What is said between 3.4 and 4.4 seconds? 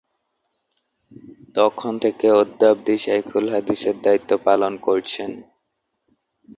হাদিসের দায়িত্ব